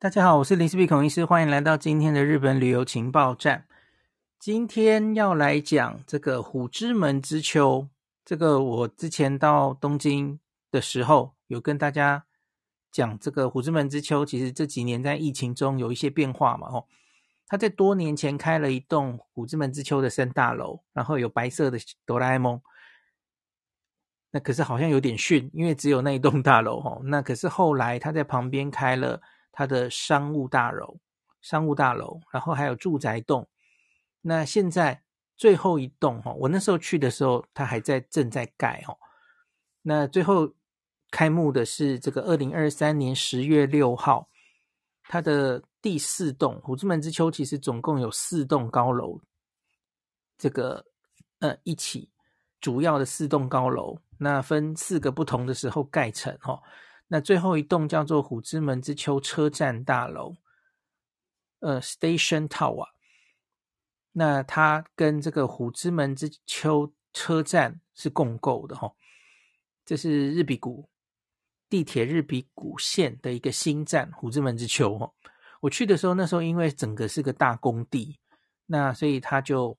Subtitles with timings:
[0.00, 3.66] 大家好，我是林思碧孔医师，欢迎来到今天的日本旅游情报站。
[4.38, 7.88] 今天要来讲这个虎之门之丘。
[8.24, 10.38] 这个我之前到东京
[10.70, 12.26] 的时候，有跟大家
[12.92, 14.24] 讲这个虎之门之丘。
[14.24, 16.86] 其实这几年在疫情中有一些变化嘛，哦，
[17.48, 22.62] 他在多年前开了一栋虎之门之丘的森大楼，然后有白色的哆啦 A 梦。
[24.30, 29.20] 那可是好像有点逊，因为只有那一栋大楼，哦，那可是后来他在旁边开了。
[29.58, 31.00] 它的商务大楼、
[31.40, 33.44] 商务大楼，然后还有住宅栋。
[34.20, 35.02] 那现在
[35.36, 38.96] 最后一栋哈，我那时候去的时候，它还在正在盖哦。
[39.82, 40.54] 那最后
[41.10, 44.28] 开幕的是这个二零二三年十月六号，
[45.02, 49.20] 它的第四栋虎之门之丘，其实总共有四栋高楼，
[50.36, 50.86] 这个
[51.40, 52.08] 呃一起
[52.60, 56.62] 主要的四栋高楼，那分四个不同的时候盖成哈。
[57.08, 60.36] 那最后一栋叫做虎之门之丘车站大楼，
[61.60, 62.88] 呃，Station Tower。
[64.12, 68.92] 那它跟这个虎之门之丘车站是共构的哈，
[69.84, 70.88] 这是日比谷
[71.68, 75.12] 地铁日比谷线的一个新站虎之门之丘哈。
[75.60, 78.18] 我去的时候，那时候因为整个是个大工地，
[78.66, 79.78] 那所以它就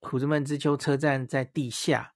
[0.00, 2.14] 虎之门之丘车站在地下。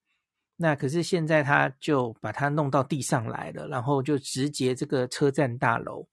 [0.64, 6.08] 那可是现在他就把它弄到地上来了，然后就直接这个车站大楼。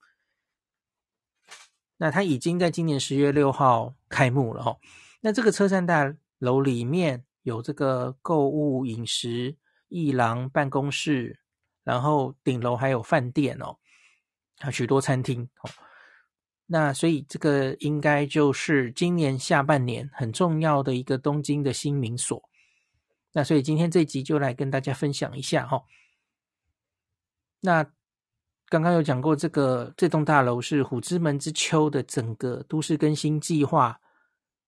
[1.95, 4.77] 那它已经在今年十月六号开幕了哈。
[5.21, 9.55] 那这个车站大楼里面有这个购物、饮食、
[9.87, 11.39] 艺廊、办公室，
[11.85, 13.77] 然后顶楼还有饭店哦，
[14.59, 15.69] 还有许多餐厅哦。
[16.65, 22.50] 那所以这个应该就是今年下半年很重要的一个东京的新名所。
[23.33, 25.83] 那所以今天这集就来跟大家分享一下哈。
[27.61, 27.83] 那
[28.67, 33.99] 刚刚有讲过，这个这栋大楼是虎之门之丘的整个都市更新计划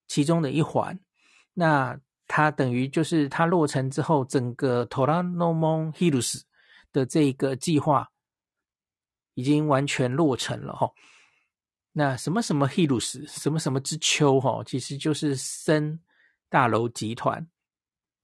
[0.08, 1.00] 其中的一环。
[1.54, 6.42] 那它等于就是它落成之后，整个 Toranomon Hills
[6.92, 8.12] 的这个计划
[9.34, 10.92] 已经完全落成了哈。
[11.92, 16.00] 那什么什么 Hills，什么什么之丘哈，其实就是森
[16.50, 17.48] 大楼集团。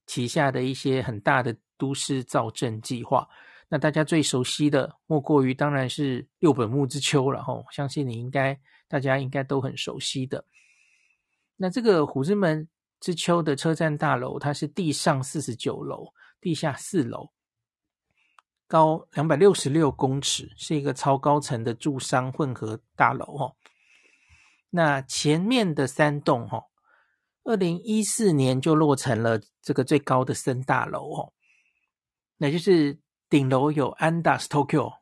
[0.09, 3.29] 旗下的一些很大的都市造镇计划，
[3.67, 10.43] 那大家最熟悉的莫过于当然是六本木之丘了哈，相信你应该大家应该都很熟悉的。
[11.57, 12.67] 那这个虎之门
[12.99, 17.29] 之丘的车站大楼，它是地上四十九楼，地下四楼，
[18.67, 23.53] 高两百六十六公尺，是一个超高层的住商混合大楼哈。
[24.71, 26.65] 那前面的三栋哈。
[27.43, 31.33] 二零一四年就落成了这个最高的森大楼哦，
[32.37, 34.93] 那就是顶楼有 Andaz Tokyo，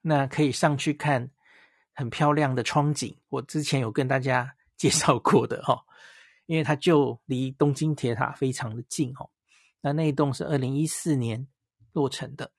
[0.00, 1.30] 那可以上去看
[1.92, 3.16] 很漂亮的窗景。
[3.28, 5.82] 我之前有跟大家介绍过的哈，
[6.46, 9.30] 因为它就离东京铁塔非常的近哦。
[9.80, 11.46] 那那一栋是二零一四年
[11.92, 12.52] 落成的，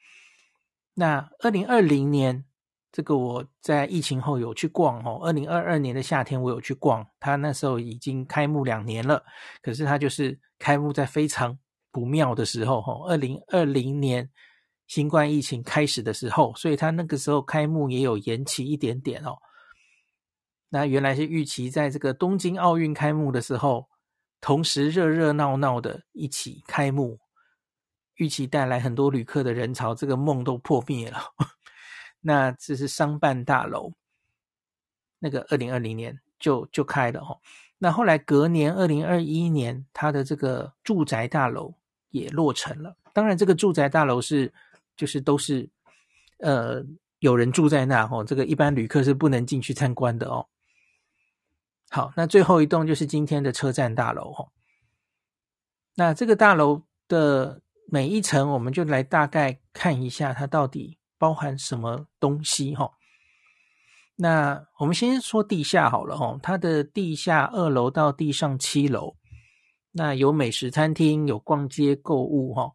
[0.94, 2.46] 那二零二零年。
[2.92, 9.24] 这个我在疫情后有去逛哦，二零二二年的夏天我有去逛，它那时候已经开幕两年了，
[9.62, 11.58] 可是它就是开幕在非常
[11.92, 14.30] 不妙的时候哈，二零二零年
[14.88, 19.38] 新冠疫情开始的时候，所以它那个时候开幕也有延期一点点哦。
[20.68, 23.88] 那原来是预期在这个东京奥运开幕的时候，
[24.42, 27.20] 同时热热闹闹的一起开幕，
[28.16, 31.22] 预期带来很多旅客的人潮，这个梦都破灭了。
[32.22, 33.94] 那这是商办大楼，
[35.20, 37.40] 那个二零二零年就就开了哈。
[37.80, 41.74] 那后来隔年二零二一年，它的这个住宅大楼
[42.10, 42.96] 也落成了。
[43.12, 44.54] 当然，这个住宅大楼是
[44.96, 45.68] 就是都是
[46.38, 46.86] 呃
[47.18, 50.48] 有人住在那哈，这个一般旅客是不能进去参观的哦。
[51.90, 54.48] 好，那最后一栋就是今天的车站大楼哈。
[55.96, 61.00] 那这个大楼的每一层，我们就来大概看一下它到底。
[61.22, 62.90] 包含什么东西哈？
[64.16, 66.36] 那我们先说地下好了哈。
[66.42, 69.16] 它的地下二楼到地上七楼，
[69.92, 72.72] 那有美食餐厅，有逛街购物哈。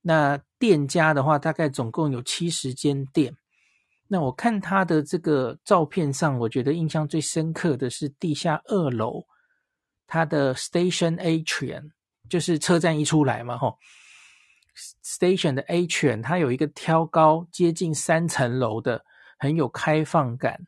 [0.00, 3.36] 那店家的话，大概总共有七十间店。
[4.08, 9.22] 那我看它的这个照片上，我觉得印象最深刻的是地下二楼，
[10.06, 11.90] 它的 Station Atrium，
[12.30, 13.74] 就是车站一出来嘛哈。
[15.06, 19.04] Station 的 Atrium，它有一个挑高接近三层楼的
[19.38, 20.66] 很有开放感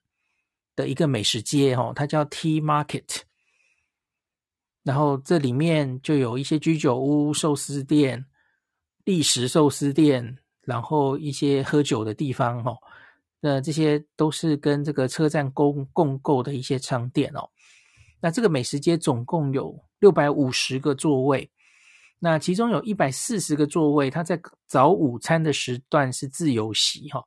[0.76, 3.22] 的一个美食街哦，它叫 T Market。
[4.84, 8.24] 然后这里面就有一些居酒屋、寿司店、
[9.04, 12.78] 历食寿司店，然后一些喝酒的地方哦。
[13.40, 17.50] 那这些都是跟这个车站共共构的一些商店哦。
[18.20, 21.50] 那这个美食街总共有六百五十个座位，
[22.18, 27.24] 那其中有一百四十个座位，它在早午餐的时段是自由席哈。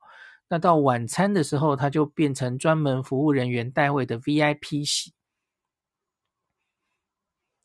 [0.48, 5.14] 那到晚餐的时候，它就变成专门服务人员带位的 VIP 席。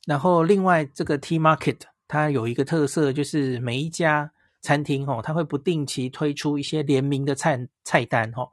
[0.05, 4.31] 然后另外这个 T Market 它有一个特色，就是每一家
[4.61, 8.49] 餐厅哦，它会不定期推出一些联名的菜菜单哦，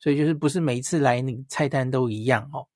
[0.00, 2.66] 所以就是不是每一次来你菜单都一样哦。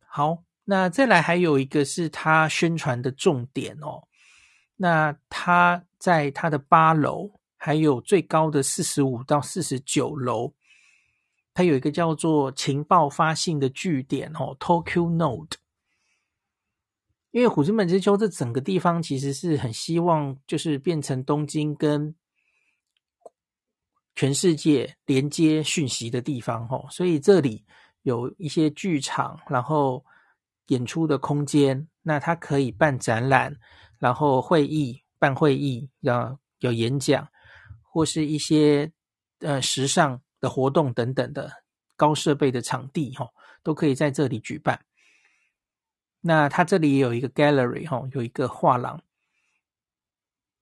[0.00, 4.06] 好，那再来还有一个是它宣传的重点哦，
[4.76, 7.32] 那它在它的八楼。
[7.62, 10.54] 还有最高的四十五到四十九楼，
[11.52, 15.56] 它有一个叫做情报发信的据点哦，Tokyo Node。
[17.32, 22.14] 因为虎之门之丘这整个地方其实是很希望就是变成东京跟
[24.14, 27.66] 全世界连接讯息的地方哦，所以这里
[28.00, 30.02] 有一些剧场，然后
[30.70, 33.56] 演出的空间，那它可以办展览，
[34.00, 37.28] 然后会议办会议，要有演讲。
[37.92, 38.92] 或是一些
[39.40, 41.50] 呃时尚的活动等等的
[41.96, 43.28] 高设备的场地哈，
[43.64, 44.80] 都可以在这里举办。
[46.20, 49.02] 那它这里也有一个 gallery 哈，有一个画廊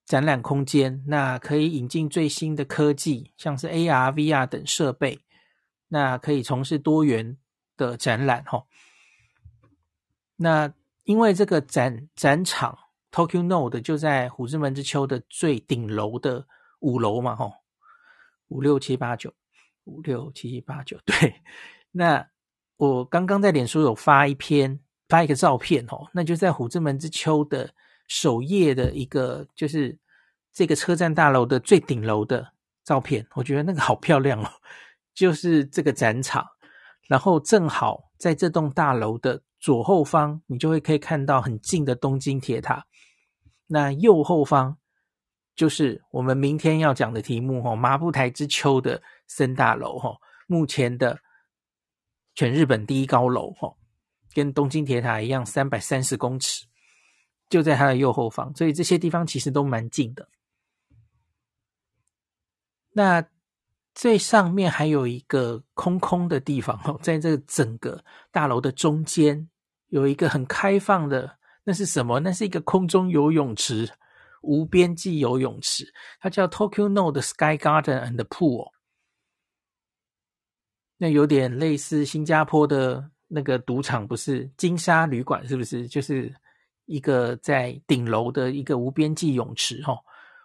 [0.07, 5.19] 展览空间，那可以引进最新的科技，像是 AR、VR 等设备，
[5.89, 7.37] 那可以从事多元
[7.77, 8.65] 的展览哈。
[10.39, 12.77] 那因为这个展展场
[13.11, 16.47] Tokyo Node 就在虎之门之丘的最顶楼的。
[16.81, 17.51] 五楼嘛，吼，
[18.47, 19.33] 五六七八九，
[19.83, 21.41] 五六七八九， 对。
[21.91, 22.25] 那
[22.77, 27.69] 我刚刚在脸书有发一篇，发一个照片，吼，那就在虎之门之丘的
[28.07, 29.99] 首页的一个，就是
[30.53, 32.53] 这个车站大楼的最顶楼的
[32.85, 34.49] 照片，我觉得那个好漂亮哦，
[35.13, 36.47] 就是这个展场，
[37.09, 42.85] 然后正好在这栋大楼的左后方，你就会可以看到很近的东京铁塔，
[43.67, 44.77] 那右后方。
[45.55, 50.17] 就是我们明天要讲的题目哈，麻布台之丘的森大楼哈，
[50.47, 51.19] 目前的
[52.33, 53.75] 全日本第一高楼哈，
[54.33, 56.65] 跟东京铁塔一样，三百三十公尺，
[57.49, 60.29] 就在它的右后方，所以这些地方其实都蛮近的。
[62.93, 63.21] 那
[63.99, 68.01] 最上面还有一个空空的地方哦，在这个整个
[68.31, 69.45] 大楼的中间
[69.87, 72.17] 有一个很开放的，那是什么？
[72.21, 73.91] 那是一个空中游泳池。
[74.41, 75.85] 无边际游泳池，
[76.21, 78.71] 它叫 Tokyo Node Sky Garden and Pool，
[80.95, 85.85] 那有点类似新加坡的那个赌场，不是金沙旅馆，是不是？
[85.89, 86.33] 就是
[86.85, 89.99] 一个在顶楼的一个无边际泳池哈。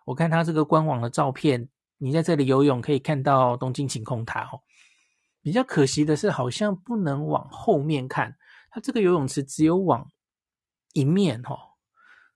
[0.05, 1.69] 我看它这个官网的照片，
[1.99, 4.59] 你在这里游泳可以看到东京晴空塔哈。
[5.43, 8.37] 比较可惜的是，好像不能往后面看，
[8.71, 10.11] 它这个游泳池只有往
[10.93, 11.59] 一面哈。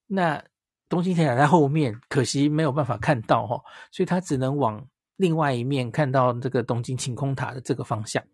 [0.06, 0.44] 那
[0.88, 3.62] 东京铁塔在后面，可惜没有办法看到哈，
[3.92, 8.24] 所以他只能往另外一面看到这个东京晴空塔的这个方向，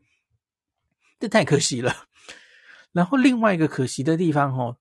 [1.19, 1.93] 这太可惜了。
[2.93, 4.77] 然后另外一个可惜的地方哈，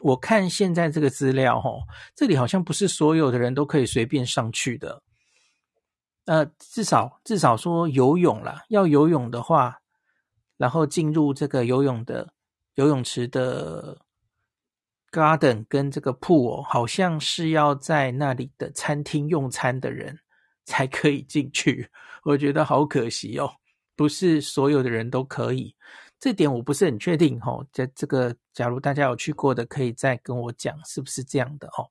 [0.00, 1.70] 我看现在这个资料哈，
[2.16, 5.03] 这里好像不是所有的人都可以随便上去的。
[6.24, 9.80] 呃，至少至少说游泳啦，要游泳的话，
[10.56, 12.32] 然后进入这个游泳的
[12.74, 13.98] 游泳池的。
[15.14, 20.18] Garden 跟这个 Pool 好像是要在那里的餐厅用餐的人
[20.64, 21.88] 才可以进去，
[22.24, 23.48] 我觉得好可惜哦，
[23.94, 25.72] 不是所有的人都可以，
[26.18, 27.64] 这点我不是很确定哦。
[27.70, 31.88] 在这个，假如大家有去过的，可以再跟我讲是不是这样的哦。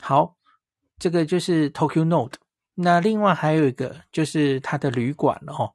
[0.00, 0.34] 好，
[0.98, 2.36] 这个就是 Tokyo Node，
[2.76, 5.72] 那另外还有一个就是它的旅馆了哦，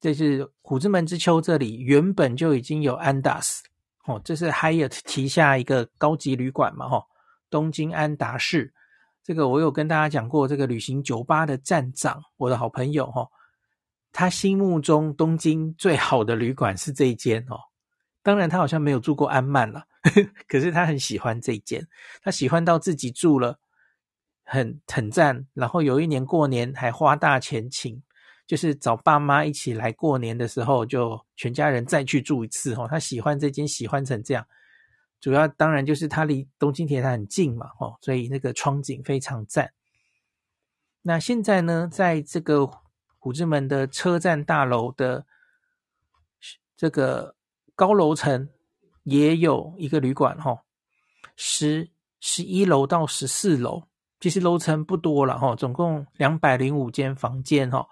[0.00, 3.60] 这是虎之门之丘这里原本就已经有 Andaz。
[4.06, 7.02] 哦，这是 Hyatt 旗下一个高级旅馆嘛，哈，
[7.48, 8.70] 东京安达仕。
[9.22, 13.26] 这个我有跟大家讲过，这个旅行酒吧的站长，我的好朋友，哈，
[14.12, 17.56] 他心目中东京最好的旅馆是这一间哦。
[18.22, 19.84] 当然，他好像没有住过安縵了，
[20.46, 21.88] 可是他很喜欢这一间，
[22.22, 23.58] 他喜欢到自己住了，
[24.44, 25.46] 很很赞。
[25.54, 28.02] 然后有一年过年还花大钱请。
[28.46, 32.86] 就是找爸妈一起来过年的时候，就全家人再去住一次哦。
[32.86, 34.46] 他喜欢这间，喜欢成这样，
[35.18, 39.72] 主要当然就是他离东京铁塔很近嘛，哦，所以那个窗景非常赞。
[41.00, 42.70] 那现在呢，在这个
[43.18, 45.24] 虎之门的车站大楼的
[46.76, 47.34] 这个
[47.74, 48.50] 高楼层
[49.04, 50.62] 也有一个旅馆，哈，
[51.34, 51.88] 十
[52.20, 53.84] 十一楼到十四楼，
[54.24, 57.86] 其实楼层不多了哈，总共两百零五间房间哈。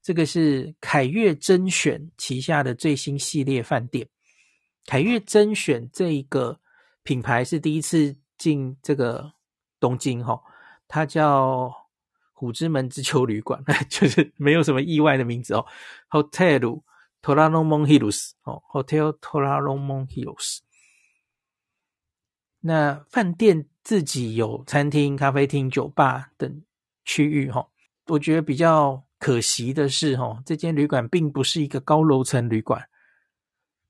[0.00, 4.08] 这个是凯悦甄选旗下的最新系列饭店。
[4.86, 6.56] 凯悦甄选这一个
[7.02, 9.32] 品牌是第一次进这个
[9.80, 10.40] 东京哈，
[10.86, 11.74] 它叫
[12.32, 13.60] 虎之门之丘旅馆，
[13.90, 15.66] 就是没有什么意外的名字哦
[16.10, 16.80] ，Hotel
[17.22, 20.58] Toranomon Hills 哦，Hotel Toranomon Hills。
[22.60, 26.62] 那饭店自己有餐厅、咖啡厅、酒吧等
[27.04, 27.66] 区域哈，
[28.06, 32.80] 我觉得比较可惜的是哈，这间旅馆并不是一个高楼层旅馆。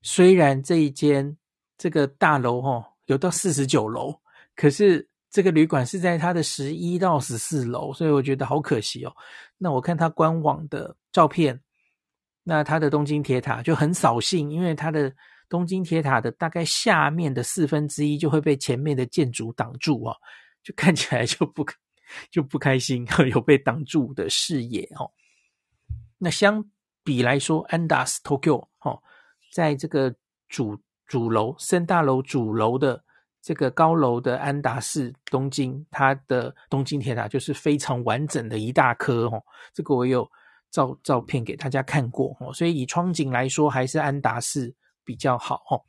[0.00, 1.36] 虽然这一间
[1.76, 4.18] 这个大楼哈有到四十九楼，
[4.56, 9.14] 可是这个旅馆是在它的十一到十四楼，所以我觉得好可惜哦。
[9.58, 11.60] 那我看它官网的照片，
[12.42, 15.12] 那它的东京铁塔就很扫兴，因为它的。
[15.52, 20.16] 东京铁塔的大概下面的四分之一就会被前面的建筑挡住哦，
[20.62, 21.62] 就看起来就不
[22.30, 25.12] 就不开心， 有被挡住的视野哦。
[26.16, 26.64] 那相
[27.04, 29.02] 比来说安达斯 Tokyo 哦，
[29.52, 30.14] 在这个
[30.48, 33.04] 主主楼森大楼主楼的
[33.42, 39.44] 这个高楼的安达市东京，它的东京铁塔就是非常完整的一大颗哦。
[39.74, 40.26] 这个我有
[40.70, 44.74] 照照片给大家看过哦，所以以窗景来说，还是安达市。
[45.04, 45.82] 比较好哦，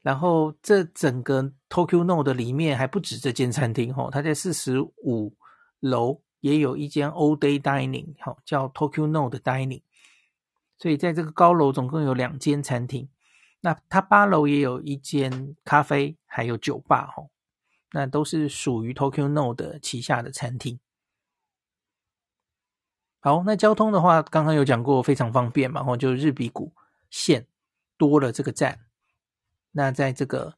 [0.00, 5.36] 然后这整个 Tokyo Note 的里面还不止这间餐厅哦，它在四十五
[5.80, 9.82] 楼也有一间 All Day Dining，好叫 Tokyo Note Dining，
[10.78, 13.10] 所以在这个高楼总共有两间餐厅。
[13.60, 17.28] 那它八楼也有一间咖啡，还有酒吧哦，
[17.92, 20.80] 那都是属于 Tokyo Note 旗下的餐厅。
[23.20, 26.72] 好，那交通的话，刚刚有讲过，非常方便嘛，然后就日比谷
[27.10, 27.46] 线
[28.00, 28.86] 多了这个站，
[29.72, 30.56] 那在这个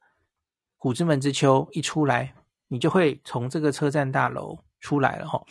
[0.77, 2.33] 虎之门之丘一出来，
[2.69, 5.45] 你就会从这个车站大楼出来了哈。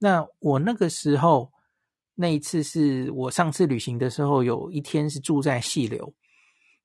[0.00, 1.50] 那我那个时候
[2.16, 6.14] 那一次是我上次旅行的时候，有一天是住在细流。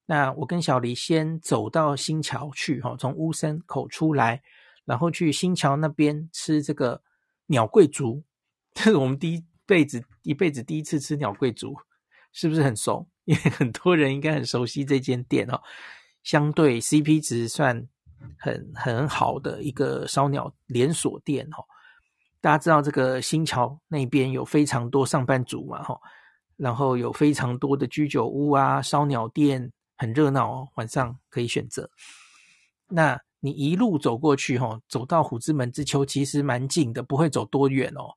[0.05, 4.41] 那我跟小黎先走到新桥去哈，从乌森口出来，
[4.85, 7.01] 然后去新桥那边吃这个
[7.47, 8.23] 鸟贵族，
[8.73, 11.75] 这是我们第一辈子一辈子第一次吃鸟贵族，
[12.31, 13.05] 是不是很熟？
[13.25, 15.61] 因为很多人应该很熟悉这间店哦，
[16.23, 17.87] 相对 CP 值算
[18.39, 21.65] 很很好的一个烧鸟连锁店哦。
[22.39, 25.99] 大家知道这个新桥那边有非常多上班族嘛哈，
[26.57, 30.67] 然后有非常多的居酒屋啊、烧鸟店，很热闹哦。
[30.75, 31.89] 晚上可以选择。
[32.87, 38.13] 那你一路走过去哈，走到虎之门之丘其实蛮近的，不会走多远哦，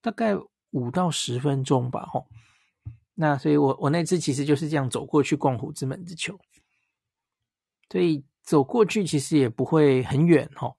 [0.00, 0.34] 大概
[0.70, 2.22] 五到十分钟吧哈。
[3.20, 6.34] 那所以我，我那次其实就是这样走过去逛虎之门之丘，
[7.90, 10.74] 所以走过去其实也不会很远哈。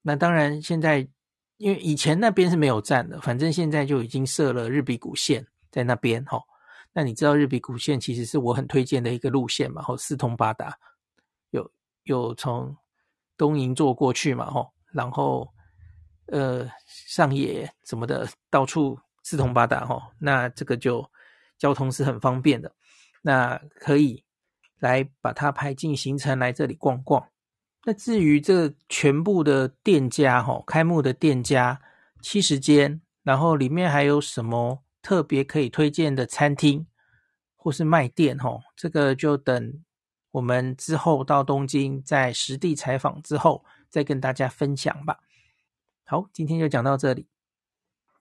[0.00, 1.08] 那当然，现在
[1.56, 6.40] 因为以前那边是没有站的，反正现在就已经设了日比谷线在那边哈。
[6.92, 10.78] 那你知道日比谷线其实是我很推荐的一个路线嘛，吼，四通八达，
[11.50, 11.68] 有
[12.04, 12.76] 有从
[13.36, 15.52] 东营坐过去嘛，吼，然后
[16.26, 20.12] 呃上野什么的，到处四通八达哈。
[20.20, 21.04] 那这个就。
[21.64, 22.74] 交通是很方便的，
[23.22, 24.22] 那可以
[24.80, 27.30] 来把它排进行程来这里逛逛。
[27.86, 31.80] 那至于这全部的店家哈，开幕的店家
[32.20, 36.86] 七十间，然后里面还有什么特别可以推荐的餐厅
[37.56, 39.82] 或是卖店哈，这个就等
[40.32, 45.20] 我们之后到东京在实地采访之后再跟大家分享吧。
[46.04, 47.26] 好，今天就讲到这里。